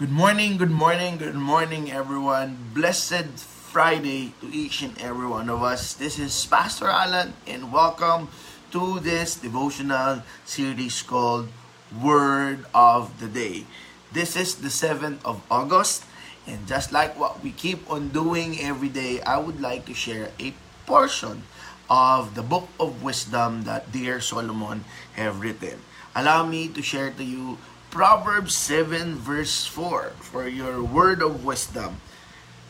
[0.00, 2.72] Good morning, good morning, good morning, everyone.
[2.72, 5.92] Blessed Friday to each and every one of us.
[5.92, 8.32] This is Pastor Alan, and welcome
[8.72, 11.52] to this devotional series called
[11.92, 13.68] Word of the Day.
[14.08, 16.08] This is the 7th of August,
[16.48, 20.32] and just like what we keep on doing every day, I would like to share
[20.40, 20.56] a
[20.88, 21.44] portion
[21.92, 24.88] of the book of wisdom that dear Solomon
[25.20, 25.84] have written.
[26.16, 27.58] Allow me to share to you
[27.90, 31.98] Proverbs 7 verse 4 for your word of wisdom.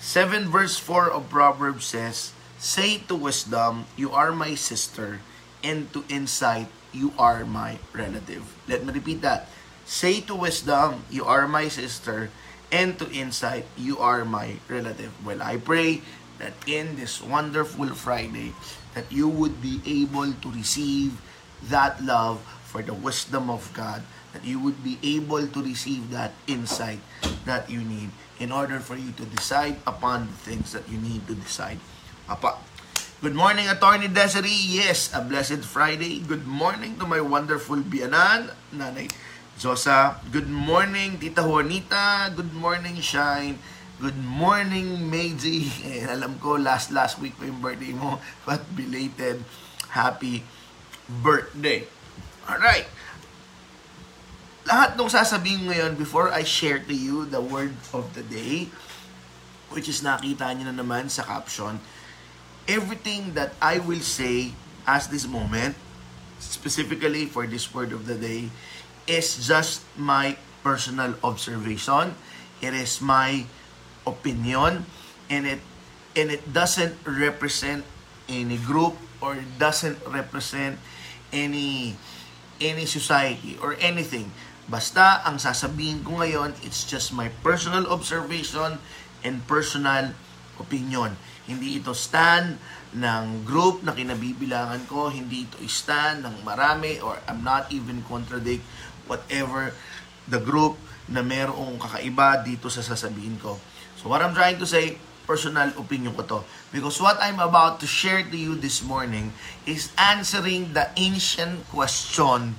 [0.01, 5.20] 7 verse 4 of Proverbs says, Say to wisdom, you are my sister,
[5.60, 8.48] and to insight, you are my relative.
[8.65, 9.52] Let me repeat that.
[9.84, 12.32] Say to wisdom, you are my sister,
[12.73, 15.12] and to insight, you are my relative.
[15.21, 16.01] Well, I pray
[16.41, 18.57] that in this wonderful Friday,
[18.96, 21.21] that you would be able to receive
[21.68, 24.01] that love for the wisdom of God
[24.33, 27.02] that you would be able to receive that insight
[27.45, 31.27] that you need in order for you to decide upon the things that you need
[31.27, 31.79] to decide
[32.29, 32.57] upon.
[33.21, 34.80] Good morning, Attorney Desiree.
[34.80, 36.24] Yes, a blessed Friday.
[36.24, 39.13] Good morning to my wonderful biyanan, Nanay
[39.60, 40.16] Josa.
[40.33, 42.33] Good morning, Tita Juanita.
[42.33, 43.60] Good morning, Shine.
[44.01, 45.68] Good morning, Meiji.
[45.85, 48.16] Eh, alam ko, last last week pa yung birthday mo,
[48.49, 49.45] but belated
[49.93, 50.40] happy
[51.21, 51.85] birthday.
[52.49, 52.88] Alright
[54.69, 58.69] lahat ng sasabihin ngayon before I share to you the word of the day,
[59.73, 61.80] which is nakita niyo na naman sa caption,
[62.69, 64.53] everything that I will say
[64.84, 65.77] as this moment,
[66.41, 68.53] specifically for this word of the day,
[69.09, 72.15] is just my personal observation.
[72.61, 73.49] It is my
[74.05, 74.84] opinion
[75.33, 75.61] and it
[76.12, 77.87] and it doesn't represent
[78.28, 80.77] any group or doesn't represent
[81.33, 81.97] any
[82.61, 84.28] any society or anything
[84.71, 88.78] Basta, ang sasabihin ko ngayon, it's just my personal observation
[89.27, 90.15] and personal
[90.62, 91.19] opinion.
[91.50, 92.55] Hindi ito stand
[92.95, 98.62] ng group na kinabibilangan ko, hindi ito stand ng marami or I'm not even contradict
[99.11, 99.75] whatever
[100.31, 100.78] the group
[101.11, 103.59] na merong kakaiba dito sa sasabihin ko.
[103.99, 106.41] So what I'm trying to say, personal opinion ko to.
[106.71, 109.34] Because what I'm about to share to you this morning
[109.66, 112.55] is answering the ancient question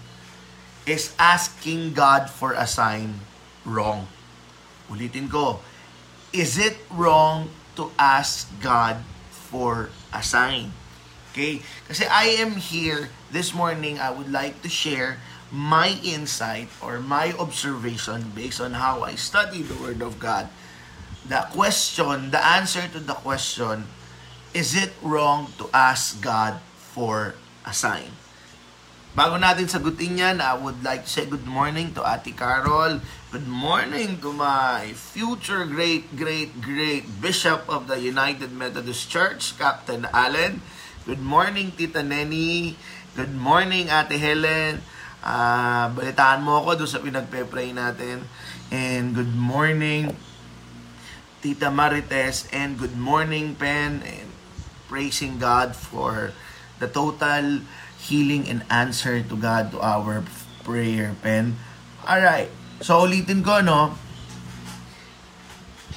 [0.85, 3.21] is asking God for a sign
[3.65, 4.07] wrong.
[4.89, 5.61] Ulitin ko,
[6.33, 10.73] is it wrong to ask God for a sign?
[11.31, 11.61] Okay?
[11.87, 15.21] Kasi I am here this morning, I would like to share
[15.51, 20.47] my insight or my observation based on how I study the Word of God.
[21.27, 23.87] The question, the answer to the question,
[24.55, 28.20] is it wrong to ask God for a sign?
[29.11, 33.03] Bago natin sagutin yan, I would like to say good morning to Ate Carol.
[33.27, 40.07] Good morning to my future great, great, great Bishop of the United Methodist Church, Captain
[40.15, 40.63] Allen.
[41.03, 42.79] Good morning, Tita Nenny.
[43.11, 44.79] Good morning, Ate Helen.
[45.19, 48.23] Uh, balitaan mo ako doon sa pinagpe-pray natin.
[48.71, 50.15] And good morning,
[51.43, 52.47] Tita Marites.
[52.55, 54.07] And good morning, Pen.
[54.07, 54.31] And
[54.87, 56.31] praising God for
[56.79, 57.67] the total
[58.01, 60.25] healing and answer to God to our
[60.65, 61.61] prayer pen.
[62.01, 62.49] Alright,
[62.81, 63.93] so ulitin ko, no?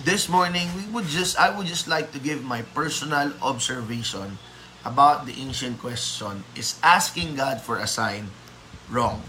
[0.04, 4.36] This morning, we would just, I would just like to give my personal observation
[4.84, 8.28] about the ancient question is asking God for a sign
[8.92, 9.24] wrong.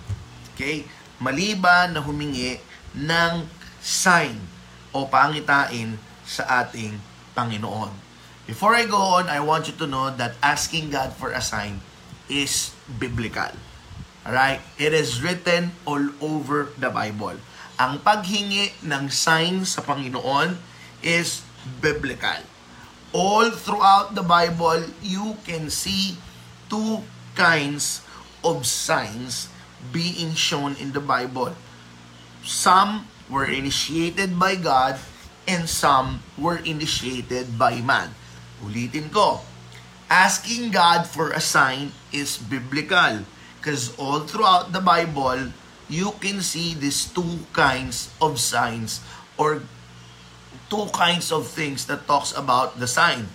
[0.51, 0.83] Okay?
[1.23, 2.59] Maliban na humingi
[2.91, 3.47] ng
[3.79, 4.35] sign
[4.91, 5.95] o pangitain
[6.27, 6.99] sa ating
[7.31, 7.95] Panginoon.
[8.43, 11.79] Before I go on, I want you to know that asking God for a sign
[12.29, 13.51] is biblical.
[14.25, 14.61] Alright?
[14.77, 17.37] It is written all over the Bible.
[17.77, 20.57] Ang paghingi ng sign sa Panginoon
[21.03, 21.45] is
[21.83, 22.41] biblical.
[23.13, 26.17] All throughout the Bible, you can see
[26.67, 27.05] two
[27.35, 28.01] kinds
[28.43, 29.47] of signs
[29.91, 31.53] being shown in the Bible.
[32.41, 34.97] Some were initiated by God
[35.45, 38.13] and some were initiated by man.
[38.61, 39.41] Ulitin ko,
[40.09, 43.27] asking God for a sign is biblical.
[43.59, 45.51] Because all throughout the Bible,
[45.91, 49.03] you can see these two kinds of signs
[49.35, 49.61] or
[50.69, 53.27] two kinds of things that talks about the sign.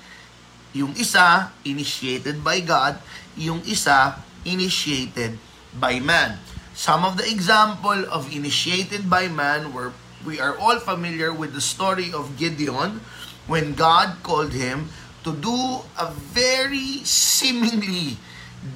[0.73, 2.99] Yung isa, initiated by God.
[3.37, 5.39] Yung isa, initiated
[5.77, 6.39] by man.
[6.75, 9.93] Some of the example of initiated by man were
[10.25, 13.01] we are all familiar with the story of Gideon
[13.49, 14.93] when God called him
[15.25, 18.17] to do a very seemingly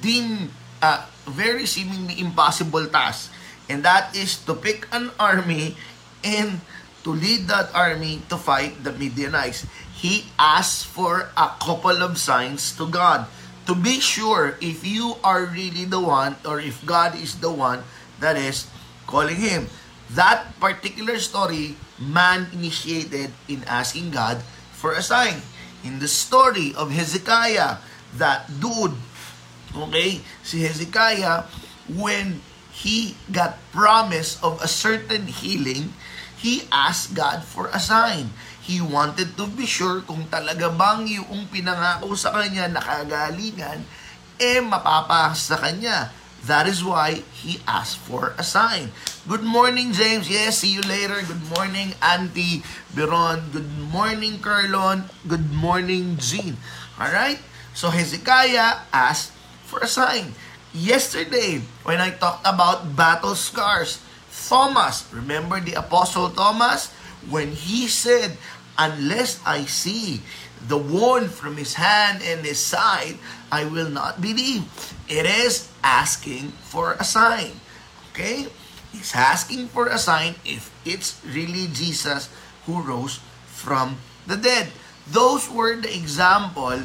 [0.01, 0.49] din
[0.81, 3.31] uh, very seemingly impossible task
[3.69, 5.75] and that is to pick an army
[6.23, 6.61] and
[7.05, 9.65] to lead that army to fight the Midianites.
[9.93, 13.29] He asked for a couple of signs to God
[13.65, 17.85] to be sure if you are really the one or if God is the one
[18.19, 18.69] that is
[19.05, 19.69] calling him.
[20.13, 24.41] That particular story, man initiated in asking God
[24.73, 25.41] for a sign.
[25.81, 27.81] In the story of Hezekiah,
[28.17, 28.93] that dude,
[29.75, 31.45] okay, si Hezekiah,
[31.91, 32.39] when
[32.71, 35.93] he got promise of a certain healing,
[36.35, 38.31] he asked God for a sign.
[38.65, 43.85] He wanted to be sure kung talaga bang yung pinangako sa kanya na kagalingan,
[44.41, 46.09] eh mapapasa sa kanya.
[46.45, 48.93] That is why he asked for a sign.
[49.25, 50.29] Good morning, James.
[50.29, 51.17] Yes, see you later.
[51.25, 52.61] Good morning, Auntie
[52.93, 53.49] Biron.
[53.49, 55.09] Good morning, Carlon.
[55.25, 56.61] Good morning, Jean.
[57.01, 57.41] Alright?
[57.73, 59.34] So Hezekiah asked
[59.65, 60.33] for a sign.
[60.73, 66.91] Yesterday, when I talked about battle scars, Thomas, remember the Apostle Thomas?
[67.29, 68.37] When he said,
[68.77, 70.21] unless I see
[70.67, 73.17] the wound from his hand and his side,
[73.51, 74.67] I will not believe.
[75.07, 77.57] It is asking for a sign.
[78.11, 78.47] Okay?
[78.91, 82.29] He's asking for a sign if it's really Jesus
[82.65, 83.97] who rose from
[84.27, 84.69] the dead.
[85.07, 86.81] Those were the example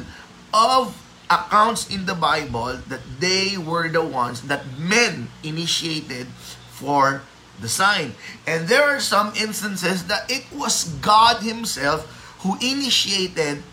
[0.53, 0.85] of
[1.31, 6.27] accounts in the Bible that they were the ones that men initiated
[6.75, 7.23] for
[7.63, 8.13] the sign.
[8.45, 12.03] And there are some instances that it was God Himself
[12.43, 13.63] who initiated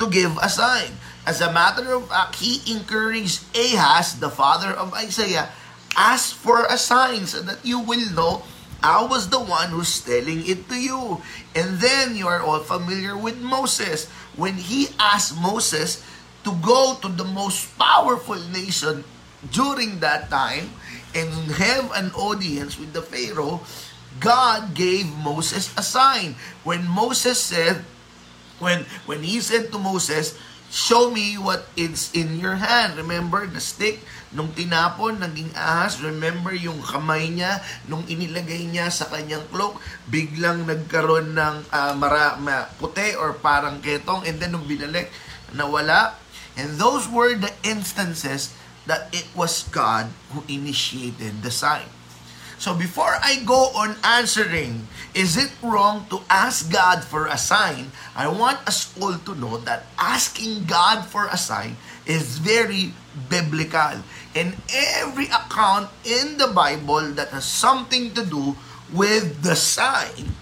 [0.00, 0.98] to give a sign.
[1.24, 5.54] As a matter of fact, He encouraged Ahaz, the father of Isaiah,
[5.96, 8.42] ask for a sign so that you will know
[8.84, 11.24] I was the one who's telling it to you.
[11.56, 14.12] And then you are all familiar with Moses.
[14.36, 16.04] When he asked Moses
[16.44, 19.04] to go to the most powerful nation
[19.52, 20.72] during that time,
[21.14, 23.62] and have an audience with the Pharaoh,
[24.18, 26.34] God gave Moses a sign.
[26.62, 27.84] When Moses said,
[28.58, 30.38] when when he said to Moses,
[30.74, 32.98] Show me what is in your hand.
[32.98, 34.02] Remember the stick?
[34.34, 36.02] Nung tinapon, naging ahas.
[36.02, 39.78] Remember yung kamay niya, nung inilagay niya sa kanyang cloak,
[40.10, 44.26] biglang nagkaroon ng uh, mara, ma, puti or parang ketong.
[44.26, 45.14] And then nung binalik,
[45.54, 46.18] nawala.
[46.56, 48.54] And those were the instances
[48.86, 51.88] that it was God who initiated the sign.
[52.58, 57.90] So before I go on answering, is it wrong to ask God for a sign?
[58.14, 62.94] I want us all to know that asking God for a sign is very
[63.28, 64.00] biblical.
[64.34, 68.56] In every account in the Bible that has something to do
[68.94, 70.32] with the sign,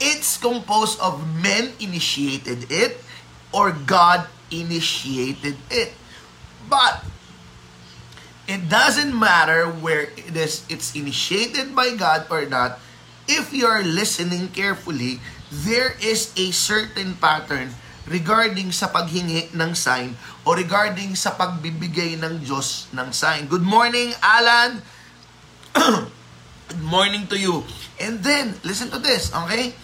[0.00, 2.98] it's composed of men initiated it
[3.52, 5.92] or God initiated it.
[6.68, 7.04] But
[8.48, 12.80] it doesn't matter where it is it's initiated by God or not.
[13.28, 15.22] If you are listening carefully,
[15.52, 17.70] there is a certain pattern
[18.08, 23.46] regarding sa paghingi ng sign o regarding sa pagbibigay ng Diyos ng sign.
[23.46, 24.82] Good morning, Alan.
[26.72, 27.62] Good morning to you.
[28.02, 29.76] And then, listen to this, okay?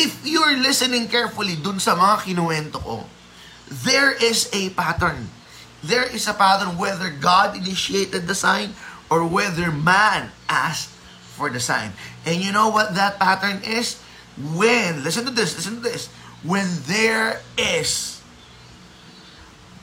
[0.00, 3.04] If you're listening carefully dun sa mga kinuwento ko,
[3.68, 5.28] there is a pattern.
[5.84, 8.72] There is a pattern whether God initiated the sign
[9.12, 10.88] or whether man asked
[11.36, 11.92] for the sign.
[12.24, 14.00] And you know what that pattern is?
[14.40, 16.08] When, listen to this, listen to this.
[16.40, 18.24] When there is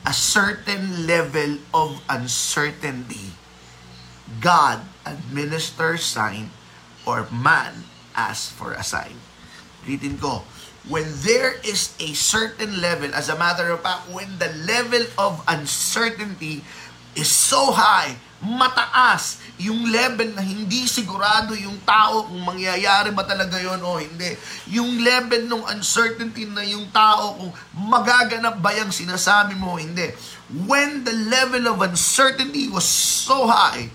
[0.02, 3.38] a certain level of uncertainty,
[4.42, 6.50] God administers sign
[7.06, 7.86] or man
[8.18, 9.27] asks for a sign.
[9.88, 10.44] Reading ko,
[10.92, 15.40] when there is a certain level, as a matter of fact, when the level of
[15.48, 16.60] uncertainty
[17.16, 23.58] is so high, mataas, yung level na hindi sigurado yung tao kung mangyayari ba talaga
[23.58, 24.30] yon o hindi.
[24.70, 30.14] Yung level ng uncertainty na yung tao kung magaganap ba yung sinasabi mo o hindi.
[30.68, 33.90] When the level of uncertainty was so high,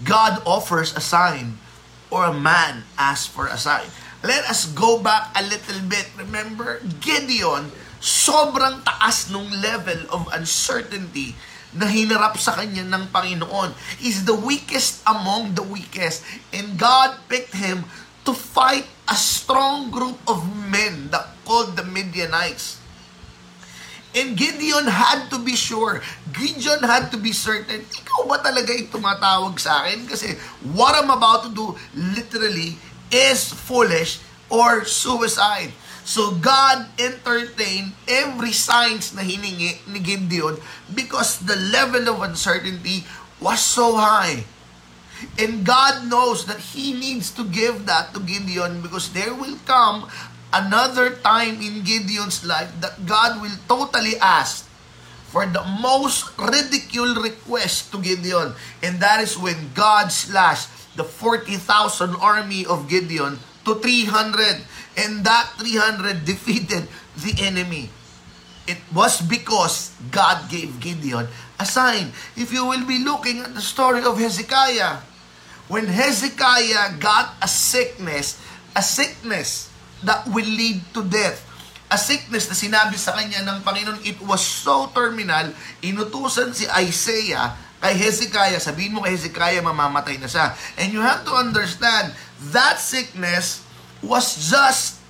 [0.00, 1.60] God offers a sign
[2.08, 3.86] or a man asks for a sign.
[4.20, 6.04] Let us go back a little bit.
[6.20, 7.72] Remember, Gideon,
[8.04, 11.32] sobrang taas nung level of uncertainty
[11.72, 13.72] na hinarap sa kanya ng Panginoon.
[13.96, 16.26] He's the weakest among the weakest.
[16.52, 17.88] And God picked him
[18.28, 22.76] to fight a strong group of men that called the Midianites.
[24.10, 26.02] And Gideon had to be sure.
[26.34, 27.86] Gideon had to be certain.
[27.86, 30.10] Ikaw ba talaga yung tumatawag sa akin?
[30.10, 30.34] Kasi
[30.74, 32.74] what I'm about to do, literally,
[33.10, 34.18] is foolish
[34.50, 35.70] or suicide.
[36.02, 40.58] So God entertained every signs na hiningi ni Gideon
[40.90, 43.06] because the level of uncertainty
[43.38, 44.42] was so high.
[45.36, 50.08] And God knows that He needs to give that to Gideon because there will come
[50.50, 54.66] another time in Gideon's life that God will totally ask
[55.30, 58.56] for the most ridiculed request to Gideon.
[58.82, 64.64] And that is when God slashed the 40,000 army of Gideon to 300.
[64.98, 67.90] And that 300 defeated the enemy.
[68.66, 71.26] It was because God gave Gideon
[71.58, 72.12] a sign.
[72.36, 75.02] If you will be looking at the story of Hezekiah,
[75.68, 78.40] when Hezekiah got a sickness,
[78.74, 79.70] a sickness
[80.02, 81.46] that will lead to death,
[81.90, 85.50] a sickness na sinabi sa kanya ng Panginoon, it was so terminal,
[85.82, 90.52] inutusan si Isaiah kay Hezekiah, sabihin mo kay Hezekiah, mamamatay na siya.
[90.76, 92.12] And you have to understand,
[92.52, 93.64] that sickness
[94.04, 95.00] was just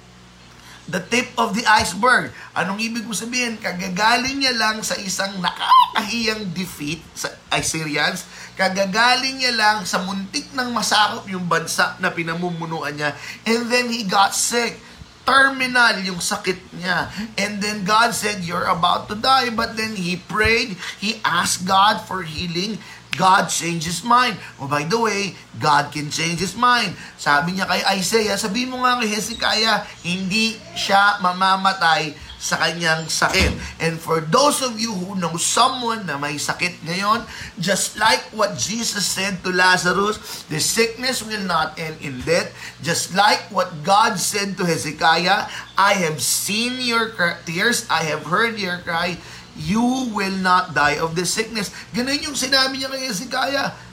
[0.90, 2.34] the tip of the iceberg.
[2.54, 3.58] Anong ibig mo sabihin?
[3.62, 8.26] Kagagaling niya lang sa isang nakakahiyang defeat sa Assyrians,
[8.58, 13.14] kagagaling niya lang sa muntik ng masakop yung bansa na pinamumunuan niya,
[13.46, 14.78] and then he got sick
[15.24, 17.08] terminal yung sakit niya.
[17.38, 19.50] And then God said, you're about to die.
[19.52, 22.78] But then he prayed, he asked God for healing.
[23.18, 24.38] God changed his mind.
[24.62, 26.94] Oh, by the way, God can change his mind.
[27.18, 33.52] Sabi niya kay Isaiah, sabi mo nga kay Hezekiah, hindi siya mamamatay sa kanyang sakit.
[33.84, 37.28] And for those of you who know someone na may sakit ngayon,
[37.60, 42.48] just like what Jesus said to Lazarus, the sickness will not end in death.
[42.80, 47.12] Just like what God said to Hezekiah, I have seen your
[47.44, 49.20] tears, I have heard your cry,
[49.60, 51.68] you will not die of this sickness.
[51.92, 53.89] Ganun yung sinabi niya kay Hezekiah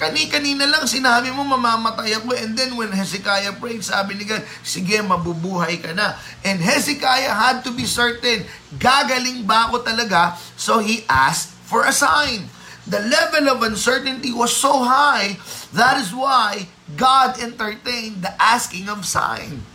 [0.00, 4.96] Kani-kanina lang sinabi mo mamamatay ako and then when Hezekiah prayed, sabi ni God, sige
[4.96, 6.16] mabubuhay ka na.
[6.40, 8.48] And Hezekiah had to be certain,
[8.80, 10.40] gagaling ba ako talaga?
[10.56, 12.48] So he asked for a sign.
[12.88, 15.36] The level of uncertainty was so high,
[15.76, 19.68] that is why God entertained the asking of sign.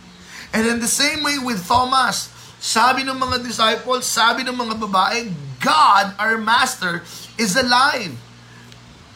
[0.50, 5.30] And in the same way with Thomas, sabi ng mga disciples, sabi ng mga babae,
[5.62, 7.06] God, our Master,
[7.38, 8.25] is alive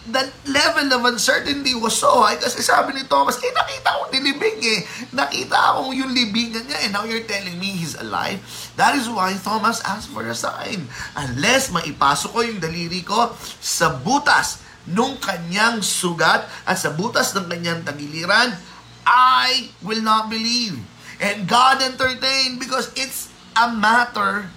[0.08, 4.58] the level of uncertainty was so high kasi sabi ni Thomas, eh nakita ko nilibing
[4.64, 4.80] eh.
[5.12, 8.40] Nakita ko yung libingan niya and now you're telling me he's alive.
[8.80, 10.88] That is why Thomas asked for a sign.
[11.16, 17.52] Unless maipasok ko yung daliri ko sa butas nung kanyang sugat at sa butas ng
[17.52, 18.56] kanyang tagiliran,
[19.04, 20.80] I will not believe.
[21.20, 24.48] And God entertained because it's a matter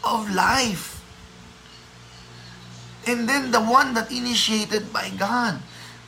[0.00, 0.91] of life.
[3.06, 5.58] And then the one that initiated by God.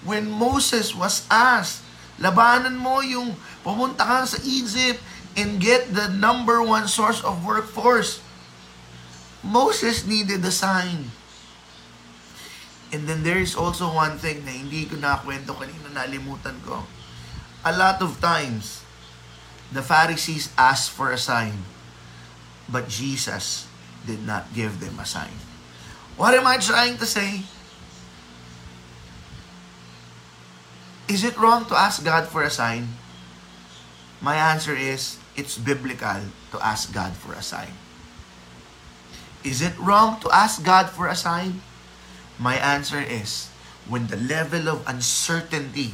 [0.05, 1.83] When Moses was asked,
[2.21, 3.35] labanan mo yung
[3.65, 5.01] pumunta ka sa Egypt
[5.35, 8.23] and get the number one source of workforce.
[9.43, 11.11] Moses needed a sign.
[12.95, 16.87] And then there is also one thing na hindi ko nakwento kanina, nalimutan ko.
[17.67, 18.87] A lot of times,
[19.75, 21.67] the Pharisees asked for a sign,
[22.71, 23.67] but Jesus
[24.07, 25.54] did not give them a sign.
[26.17, 27.43] What am I trying to say?
[31.09, 32.89] Is it wrong to ask God for a sign?
[34.23, 37.75] My answer is, it's biblical to ask God for a sign.
[39.43, 41.61] Is it wrong to ask God for a sign?
[42.39, 43.51] My answer is,
[43.85, 45.93] when the level of uncertainty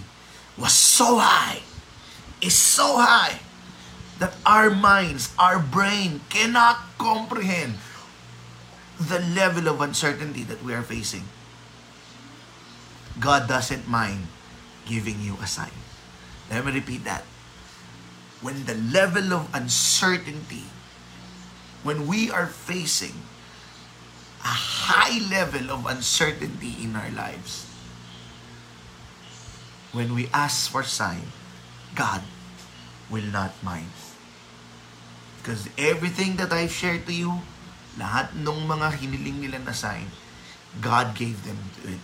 [0.57, 1.65] was so high,
[2.41, 3.41] is so high,
[4.21, 7.81] that our minds, our brain cannot comprehend
[9.01, 11.25] the level of uncertainty that we are facing,
[13.19, 14.29] God doesn't mind
[14.85, 15.73] giving you a sign.
[16.51, 17.25] Let me repeat that.
[18.41, 20.69] When the level of uncertainty,
[21.83, 23.25] when we are facing
[24.45, 24.57] a
[24.89, 27.69] high level of uncertainty in our lives,
[29.93, 31.33] when we ask for sign,
[31.95, 32.23] God
[33.09, 33.91] will not mind.
[35.39, 37.41] Because everything that I've shared to you
[37.99, 40.07] lahat ng mga hiniling nila na sign,
[40.79, 42.03] God gave them to it.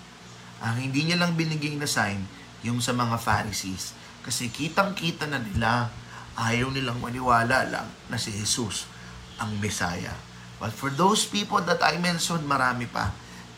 [0.59, 2.27] Ang hindi niya lang binigay na sign,
[2.67, 3.95] yung sa mga Pharisees.
[4.27, 5.93] Kasi kitang-kita na nila,
[6.35, 8.91] ayaw nilang maniwala lang na si Jesus
[9.39, 10.19] ang Messiah.
[10.57, 13.13] But for those people that I mentioned, marami pa,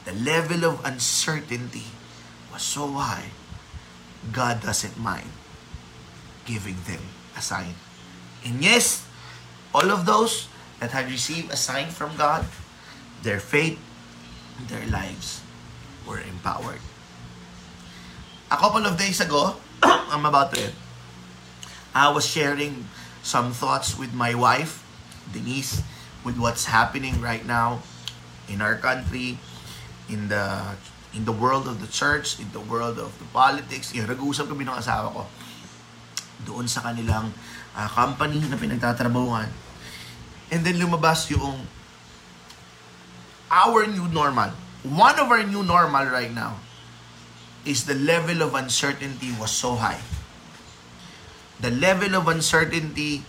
[0.05, 1.87] the level of uncertainty
[2.51, 3.31] was so high,
[4.35, 5.31] God doesn't mind
[6.43, 7.01] giving them
[7.39, 7.79] a sign.
[8.43, 9.07] And yes,
[9.71, 12.47] all of those that had received a sign from God,
[13.23, 13.79] their faith,
[14.67, 15.43] their lives
[16.07, 16.81] were empowered.
[18.51, 20.77] A couple of days ago, I'm about to end,
[21.95, 22.87] I was sharing
[23.23, 24.85] some thoughts with my wife,
[25.33, 25.83] Denise,
[26.25, 27.83] with what's happening right now
[28.49, 29.39] in our country,
[30.09, 30.77] in the
[31.13, 33.93] in the world of the church, in the world of the politics.
[33.97, 35.23] Yung nag-uusap kami ng asawa ko
[36.45, 37.33] doon sa kanilang
[37.75, 39.49] uh, company na pinagtatrabahuan.
[40.51, 41.67] And then lumabas yung
[43.51, 44.53] our new normal.
[44.85, 46.61] One of our new normal right now
[47.65, 50.01] is the level of uncertainty was so high.
[51.61, 53.27] The level of uncertainty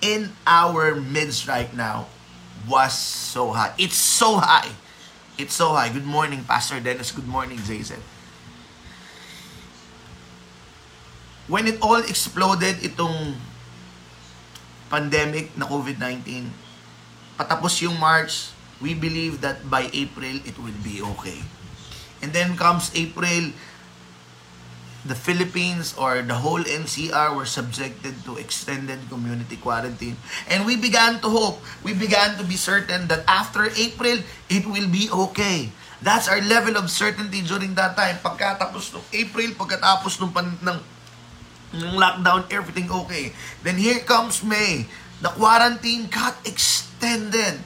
[0.00, 2.06] in our midst right now
[2.68, 3.74] was so high.
[3.76, 4.70] It's so high
[5.40, 5.88] It's so high.
[5.88, 7.08] Good morning, Pastor Dennis.
[7.08, 7.98] Good morning, Jason.
[11.48, 13.40] When it all exploded, itong
[14.92, 16.52] pandemic na COVID-19,
[17.40, 18.52] patapos yung March,
[18.84, 21.40] we believe that by April, it will be okay.
[22.20, 23.56] And then comes April,
[25.02, 30.14] the Philippines or the whole NCR were subjected to extended community quarantine.
[30.46, 34.86] And we began to hope, we began to be certain that after April, it will
[34.86, 35.72] be okay.
[36.02, 38.18] That's our level of certainty during that time.
[38.22, 40.78] Pagkatapos ng April, pagkatapos ng, pan, ng,
[41.72, 43.32] lockdown, everything okay.
[43.62, 44.86] Then here comes May.
[45.22, 47.60] The quarantine got extended.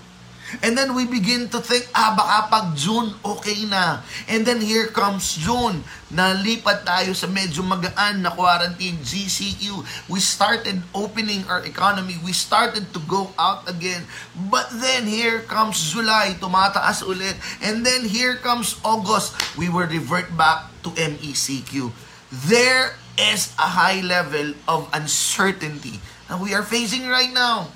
[0.63, 4.07] And then we begin to think, ah, baka pag June, okay na.
[4.31, 5.83] And then here comes June.
[6.07, 9.83] Nalipat tayo sa medyo magaan na quarantine, GCQ.
[10.07, 12.23] We started opening our economy.
[12.23, 14.07] We started to go out again.
[14.47, 17.35] But then here comes July, tumataas ulit.
[17.59, 19.35] And then here comes August.
[19.59, 21.91] We will revert back to MECQ.
[22.47, 27.73] There is a high level of uncertainty that we are facing right now.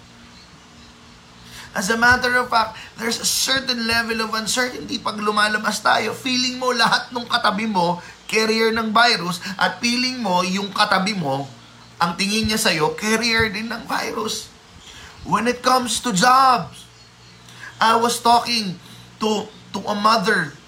[1.71, 6.13] As a matter of fact, there's a certain level of uncertainty pag lumalabas tayo.
[6.19, 11.47] Feeling mo lahat ng katabi mo, carrier ng virus, at feeling mo yung katabi mo,
[12.03, 14.51] ang tingin niya sa'yo, carrier din ng virus.
[15.23, 16.89] When it comes to jobs,
[17.79, 18.77] I was talking
[19.23, 20.59] to, to a mother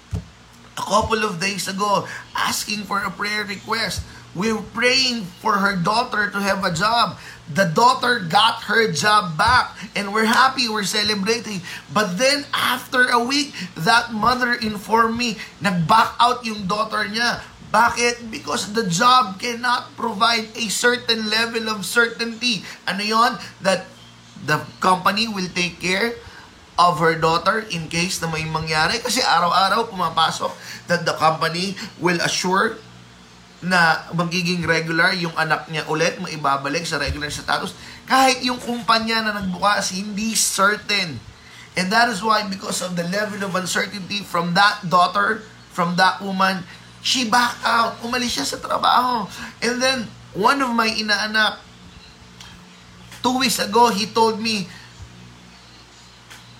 [0.73, 4.01] a couple of days ago asking for a prayer request.
[4.33, 7.21] We were praying for her daughter to have a job.
[7.53, 11.61] The daughter got her job back and we're happy, we're celebrating.
[11.93, 17.45] But then after a week, that mother informed me, nag-back out yung daughter niya.
[17.69, 18.29] Bakit?
[18.29, 22.65] Because the job cannot provide a certain level of certainty.
[22.85, 23.37] Ano yon?
[23.61, 23.89] That
[24.45, 26.17] the company will take care
[26.77, 28.97] of her daughter in case na may mangyari.
[28.97, 30.53] Kasi araw-araw pumapasok
[30.89, 32.77] that the company will assure
[33.63, 37.71] na magiging regular yung anak niya ulit, maibabalik sa regular status.
[38.03, 41.17] Kahit yung kumpanya na nagbukas, hindi certain.
[41.73, 45.41] And that is why because of the level of uncertainty from that daughter,
[45.73, 46.61] from that woman,
[47.01, 47.97] she backed out.
[48.05, 49.25] Umalis siya sa trabaho.
[49.63, 50.05] And then,
[50.37, 51.63] one of my inaanak,
[53.25, 54.67] two weeks ago, he told me,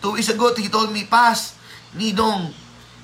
[0.01, 1.53] two weeks ago, he told me, Pas,
[1.93, 2.62] Nidong,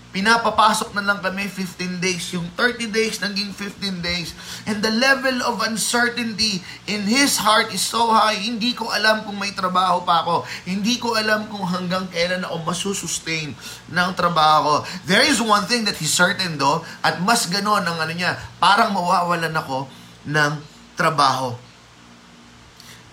[0.10, 2.34] pinapapasok na lang kami 15 days.
[2.34, 4.34] Yung 30 days naging 15 days.
[4.66, 8.38] And the level of uncertainty in his heart is so high.
[8.38, 10.50] Hindi ko alam kung may trabaho pa ako.
[10.66, 13.54] Hindi ko alam kung hanggang kailan ako masusustain
[13.94, 14.76] ng trabaho ko.
[15.06, 18.94] There is one thing that he's certain though, at mas ganon ang ano niya, parang
[18.98, 19.86] mawawalan ako
[20.26, 20.52] ng
[20.98, 21.54] trabaho.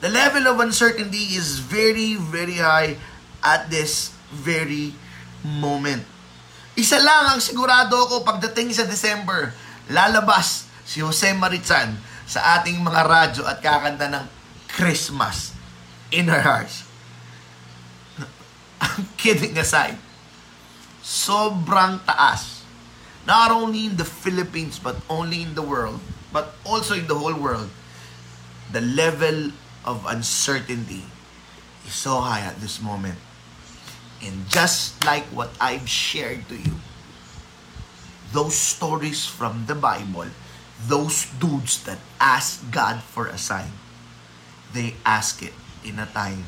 [0.01, 3.01] The level of uncertainty is very, very high
[3.41, 4.93] at this very
[5.41, 6.16] moment.
[6.77, 9.57] Isa lang ang sigurado ko pagdating sa December,
[9.89, 11.97] lalabas si Jose Marichan
[12.29, 14.25] sa ating mga radyo at kakanta ng
[14.69, 15.57] Christmas
[16.13, 16.85] in her hearts.
[18.85, 19.97] I'm kidding aside.
[21.01, 22.61] Sobrang taas.
[23.25, 27.35] Not only in the Philippines, but only in the world, but also in the whole
[27.35, 27.73] world,
[28.69, 31.09] the level of uncertainty
[31.89, 33.17] is so high at this moment.
[34.23, 36.75] And just like what I've shared to you,
[38.33, 40.29] those stories from the Bible,
[40.89, 43.73] those dudes that ask God for a sign,
[44.73, 46.45] they ask it in a time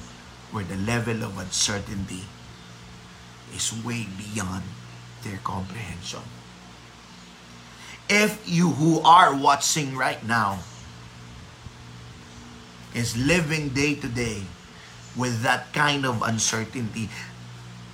[0.51, 2.25] where the level of uncertainty
[3.55, 4.65] is way beyond
[5.23, 6.25] their comprehension.
[8.09, 10.61] If you who are watching right now
[12.95, 14.43] is living day to day
[15.17, 17.11] with that kind of uncertainty,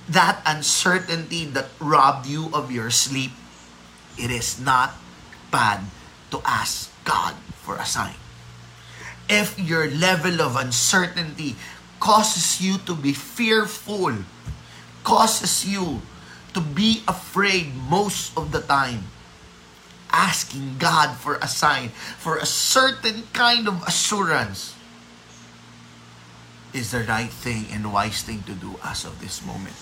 [0.09, 3.31] that uncertainty that robbed you of your sleep,
[4.17, 4.93] it is not
[5.51, 5.81] bad
[6.31, 8.15] to ask God for a sign.
[9.29, 11.55] If your level of uncertainty
[11.99, 14.13] causes you to be fearful,
[15.03, 16.01] causes you
[16.53, 19.09] to be afraid most of the time,
[20.11, 24.75] asking God for a sign, for a certain kind of assurance,
[26.73, 29.75] is the right thing and wise thing to do as of this moment.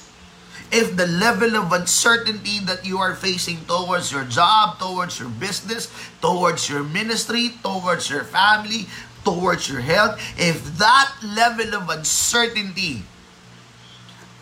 [0.71, 5.91] If the level of uncertainty that you are facing towards your job, towards your business,
[6.21, 8.87] towards your ministry, towards your family,
[9.23, 13.03] towards your health, if that level of uncertainty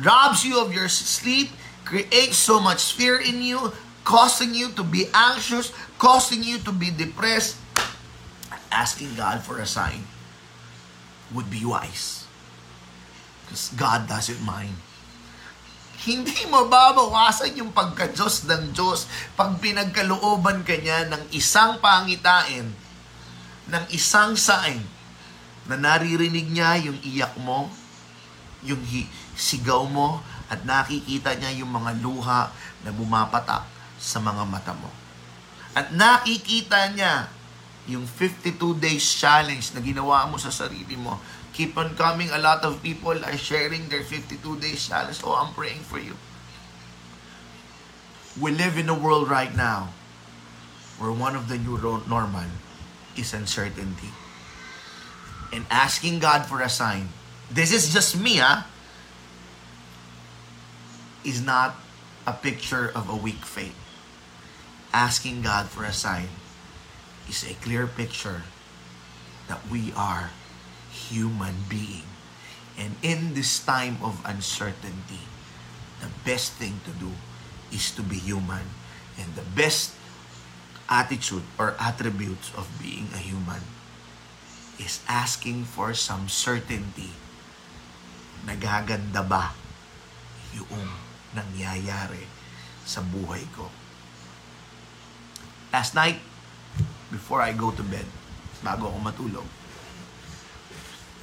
[0.04, 1.50] robs you of your sleep,
[1.86, 3.72] creates so much fear in you,
[4.04, 7.58] causing you to be anxious, causing you to be depressed,
[8.72, 10.08] asking God for a sign
[11.34, 12.26] would be wise.
[13.44, 14.76] Because God doesn't mind.
[16.02, 19.06] Hindi mababawasan yung pagka-Diyos ng Diyos
[19.38, 22.74] pag pinagkalooban ka niya ng isang pangitain,
[23.70, 24.82] ng isang sign,
[25.70, 27.70] na naririnig niya yung iyak mo,
[28.66, 28.82] yung
[29.38, 32.50] sigaw mo, at nakikita niya yung mga luha
[32.82, 33.64] na bumapatak
[34.02, 34.90] sa mga mata mo.
[35.78, 37.30] At nakikita niya
[37.88, 41.22] yung 52 days challenge na ginawa mo sa sarili mo.
[41.54, 42.30] Keep on coming.
[42.32, 45.20] A lot of people are sharing their 52 days challenge.
[45.24, 46.16] Oh, I'm praying for you.
[48.40, 49.92] We live in a world right now
[50.98, 52.48] where one of the new normal
[53.18, 54.10] is uncertainty.
[55.52, 57.10] And asking God for a sign.
[57.52, 58.68] This is just me, ah.
[61.26, 61.76] Is not
[62.26, 63.76] a picture of a weak faith.
[64.94, 66.30] Asking God for a sign
[67.28, 68.44] is a clear picture
[69.48, 70.32] that we are
[71.10, 72.06] human being.
[72.78, 75.26] And in this time of uncertainty,
[76.02, 77.14] the best thing to do
[77.74, 78.74] is to be human.
[79.18, 79.94] And the best
[80.90, 83.64] attitude or attributes of being a human
[84.82, 87.14] is asking for some certainty.
[88.44, 89.54] Nagaganda ba
[90.52, 90.90] yung
[91.38, 92.26] nangyayari
[92.84, 93.70] sa buhay ko?
[95.72, 96.20] Last night,
[97.14, 98.10] before I go to bed,
[98.60, 99.48] bago ako matulog,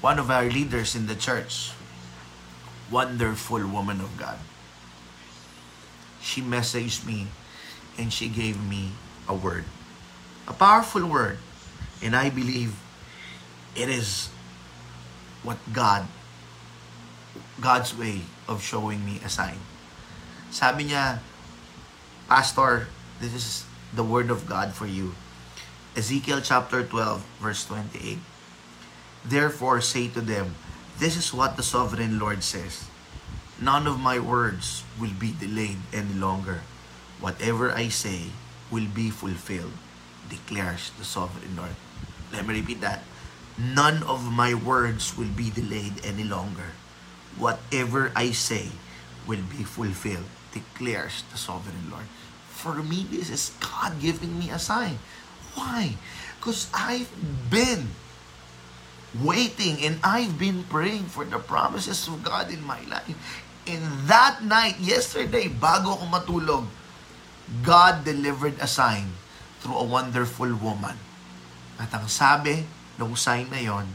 [0.01, 1.73] one of our leaders in the church,
[2.91, 4.39] wonderful woman of God,
[6.21, 7.27] she messaged me
[7.99, 8.93] and she gave me
[9.27, 9.65] a word.
[10.47, 11.39] A powerful word.
[12.03, 12.79] And I believe
[13.75, 14.31] it is
[15.43, 16.07] what God,
[17.61, 19.59] God's way of showing me a sign.
[20.51, 21.19] Sabi niya,
[22.31, 22.87] Pastor,
[23.19, 25.13] this is the word of God for you.
[25.99, 28.38] Ezekiel chapter 12, verse 28.
[29.25, 30.55] Therefore say to them,
[30.99, 32.87] This is what the sovereign Lord says.
[33.61, 36.63] None of my words will be delayed any longer.
[37.21, 38.31] Whatever I say
[38.71, 39.75] will be fulfilled,
[40.31, 41.75] declares the sovereign Lord.
[42.33, 43.03] Let me repeat that.
[43.59, 46.79] None of my words will be delayed any longer.
[47.35, 48.71] Whatever I say
[49.27, 52.07] will be fulfilled, declares the sovereign Lord.
[52.55, 54.99] For me, this is God giving me a sign.
[55.55, 55.99] Why?
[56.39, 57.11] Because I've
[57.51, 57.91] been
[59.17, 63.17] waiting and I've been praying for the promises of God in my life.
[63.69, 66.65] And that night, yesterday, bago ako matulog,
[67.65, 69.13] God delivered a sign
[69.61, 70.97] through a wonderful woman.
[71.81, 72.65] At ang sabi
[72.97, 73.87] ng sign na yon,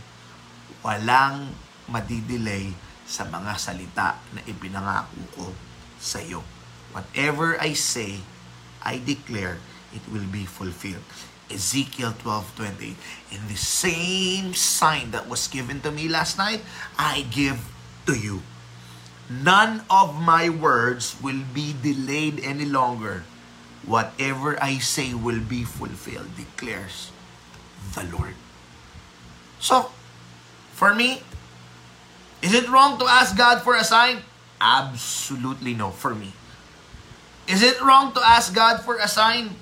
[0.86, 1.54] walang
[1.89, 2.73] madidelay
[3.04, 5.45] sa mga salita na ipinangako ko
[5.99, 6.41] sa iyo.
[6.93, 8.21] Whatever I say,
[8.86, 9.58] I declare
[9.93, 11.06] it will be fulfilled.
[11.54, 12.98] Ezekiel 12:28.
[13.32, 16.66] In the same sign that was given to me last night,
[16.98, 17.62] I give
[18.10, 18.42] to you.
[19.30, 23.24] None of my words will be delayed any longer.
[23.86, 27.12] Whatever I say will be fulfilled, declares
[27.96, 28.36] the Lord.
[29.60, 29.92] So,
[30.76, 31.24] for me,
[32.44, 34.24] is it wrong to ask God for a sign?
[34.60, 36.36] Absolutely no, for me.
[37.48, 39.56] Is it wrong to ask God for a sign?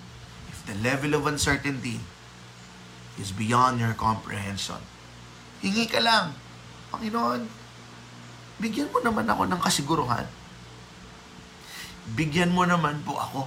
[0.69, 1.97] The level of uncertainty
[3.19, 4.79] is beyond your comprehension,
[5.61, 6.33] hingi ka lang,
[6.89, 7.45] Panginoon,
[8.57, 10.27] bigyan mo naman ako ng kasiguruhan.
[12.17, 13.41] Bigyan mo naman po ako.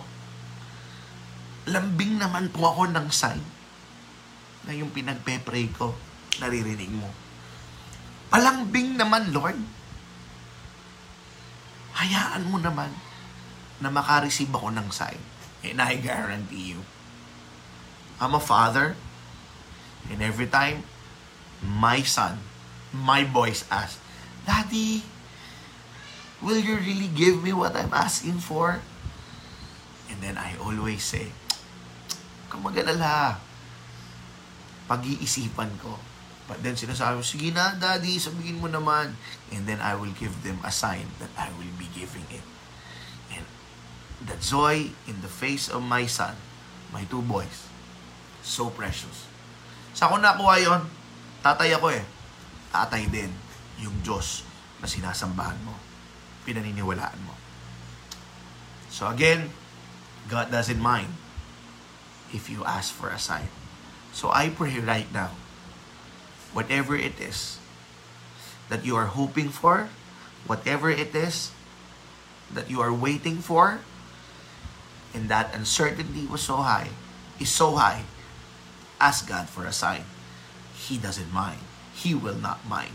[1.71, 3.41] Lambing naman po ako ng sign
[4.65, 5.93] na yung pinagpe-pray ko,
[6.41, 7.11] naririnig mo.
[8.33, 9.59] Palambing naman, Lord.
[11.95, 12.91] Hayaan mo naman
[13.79, 15.21] na makareceive ako ng sign.
[15.65, 16.81] And I guarantee you,
[18.23, 18.95] I'm a father,
[20.11, 20.87] and every time
[21.63, 22.39] my son,
[22.95, 23.99] my boys ask,
[24.47, 25.03] Daddy,
[26.43, 28.81] will you really give me what I'm asking for?
[30.13, 31.33] And then I always say,
[32.53, 33.41] kung mag-alala,
[34.87, 35.99] pag-iisipan ko.
[36.45, 39.17] But then sinasabi sige na, daddy, sabihin mo naman.
[39.49, 42.45] And then I will give them a sign that I will be giving it.
[43.33, 43.49] And
[44.21, 46.37] the joy in the face of my son,
[46.93, 47.73] my two boys,
[48.45, 49.25] so precious.
[49.97, 50.83] Sa ako nakuha yon,
[51.41, 52.05] tatay ako eh.
[52.69, 53.33] Tatay din
[53.81, 54.45] yung Diyos
[54.79, 55.75] na sinasambahan mo,
[56.45, 57.35] pinaniniwalaan mo.
[58.93, 59.49] So again,
[60.29, 61.11] God doesn't mind
[62.31, 63.49] if you ask for a sign.
[64.13, 65.35] So I pray right now,
[66.53, 67.59] whatever it is
[68.69, 69.91] that you are hoping for,
[70.47, 71.51] whatever it is
[72.53, 73.81] that you are waiting for,
[75.15, 76.91] and that uncertainty was so high,
[77.39, 78.07] is so high,
[79.01, 80.07] ask God for a sign.
[80.75, 81.63] He doesn't mind.
[81.95, 82.95] He will not mind.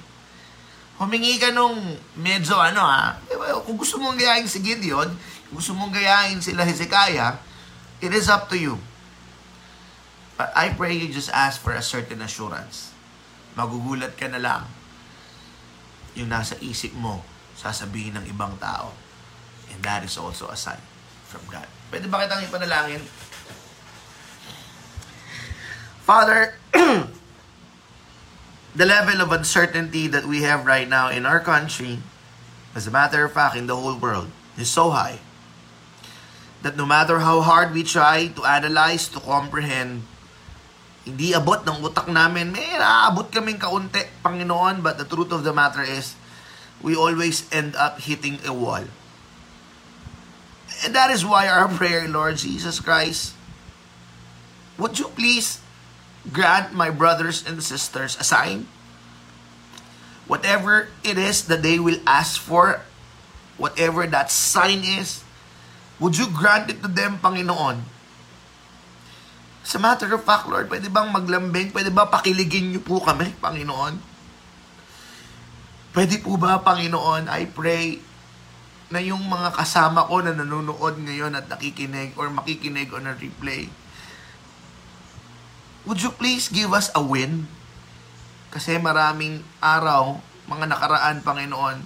[0.99, 3.15] Humingi ka nung medyo ano ha,
[3.63, 5.07] kung gusto mong gayahin si Gideon,
[5.47, 7.39] gusto mong gayahin sila Hezekiah,
[8.03, 8.75] it is up to you.
[10.35, 12.91] But I pray you just ask for a certain assurance.
[13.55, 14.63] Magugulat ka na lang.
[16.19, 17.23] Yung nasa isip mo,
[17.55, 18.91] sasabihin ng ibang tao.
[19.71, 20.79] And that is also a sign
[21.27, 21.67] from God.
[21.91, 23.03] Pwede ba kitang ipanalangin?
[26.09, 27.05] Father, the
[28.81, 32.01] level of uncertainty that we have right now in our country,
[32.73, 34.25] as a matter of fact, in the whole world,
[34.57, 35.21] is so high
[36.65, 40.01] that no matter how hard we try to analyze, to comprehend,
[41.05, 42.57] hindi abot ng utak namin.
[42.57, 44.81] May naabot kaming kaunti, Panginoon.
[44.81, 46.17] But the truth of the matter is,
[46.81, 48.81] we always end up hitting a wall.
[50.81, 53.37] And that is why our prayer, Lord Jesus Christ,
[54.81, 55.68] would you please
[56.27, 58.67] grant my brothers and sisters a sign?
[60.27, 62.83] Whatever it is that they will ask for,
[63.57, 65.23] whatever that sign is,
[65.97, 67.83] would you grant it to them, Panginoon?
[69.65, 71.75] Sa matter of fact, Lord, pwede bang maglambing?
[71.75, 73.99] Pwede ba pakiligin niyo po kami, Panginoon?
[75.91, 77.99] Pwede po ba, Panginoon, I pray
[78.89, 83.69] na yung mga kasama ko na nanonood ngayon at nakikinig or makikinig on a replay,
[85.89, 87.49] would you please give us a win?
[88.53, 91.81] Kasi maraming araw, mga nakaraan, Panginoon,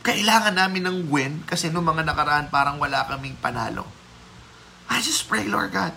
[0.00, 3.84] kailangan namin ng win kasi noong mga nakaraan parang wala kaming panalo.
[4.88, 5.92] I just pray, Lord God,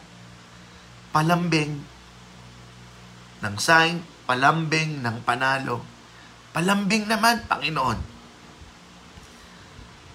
[1.16, 1.88] palambing
[3.40, 5.88] ng sign, palambing ng panalo,
[6.52, 8.00] palambing naman, Panginoon,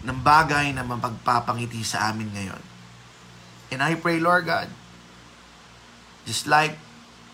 [0.05, 2.63] ng bagay na mapagpapangiti sa amin ngayon.
[3.73, 4.69] And I pray, Lord God,
[6.25, 6.77] just like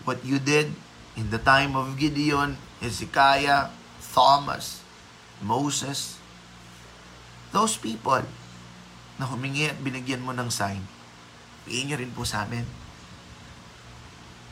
[0.07, 0.71] what you did
[1.17, 3.73] in the time of Gideon, Hezekiah,
[4.17, 4.81] Thomas,
[5.41, 6.17] Moses,
[7.53, 8.25] those people
[9.17, 10.81] na humingi at binigyan mo ng sign,
[11.65, 12.65] bigyan niyo rin po sa amin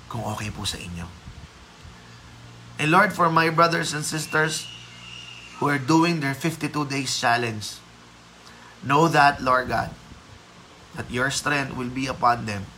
[0.05, 1.09] kung okay po sa inyo.
[2.77, 4.67] And Lord, for my brothers and sisters
[5.57, 7.79] who are doing their 52 days challenge,
[8.83, 9.95] know that, Lord God,
[10.93, 12.69] that your strength will be upon them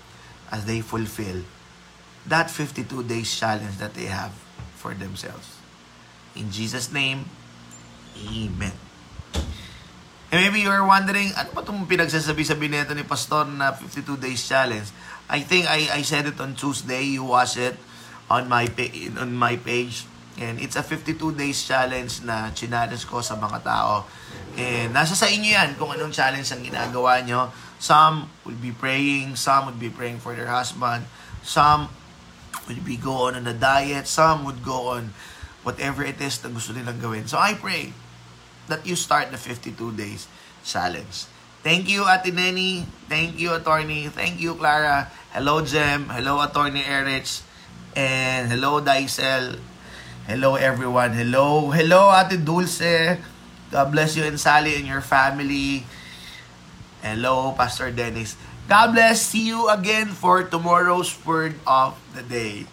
[0.52, 1.44] as they fulfill
[2.28, 4.32] that 52 days challenge that they have
[4.76, 5.58] for themselves.
[6.36, 7.26] In Jesus' name,
[8.18, 8.74] Amen.
[10.28, 14.92] And maybe you're wondering, ano ba itong pinagsasabi-sabi nito ni Pastor na 52 days challenge?
[15.32, 17.80] I think I, I said it on Tuesday, you watch it
[18.28, 18.68] on my,
[19.16, 20.04] on my page.
[20.38, 24.06] And it's a 52 days challenge na challenge ko sa mga tao.
[24.54, 27.50] And nasa sa inyo yan kung anong challenge ang ginagawa nyo.
[27.82, 31.06] Some will be praying, some would be praying for their husband,
[31.46, 31.90] some
[32.66, 35.14] would be go on on a diet, some would go on
[35.62, 37.30] whatever it is na gusto nilang gawin.
[37.30, 37.94] So I pray
[38.70, 40.26] that you start the 52 days
[40.66, 41.30] challenge.
[41.66, 42.86] Thank you, Ate Nenny.
[43.10, 44.08] Thank you, Attorney.
[44.08, 45.10] Thank you, Clara.
[45.34, 46.08] Hello, Jem.
[46.08, 47.42] Hello, Attorney Erich.
[47.98, 49.58] And hello, Daisel.
[50.28, 51.16] Hello, everyone.
[51.16, 51.72] Hello.
[51.72, 53.16] Hello, Ate Dulce.
[53.72, 55.88] God bless you and Sally and your family.
[57.00, 58.36] Hello, Pastor Dennis.
[58.68, 59.24] God bless.
[59.24, 62.68] See you again for tomorrow's word of the day.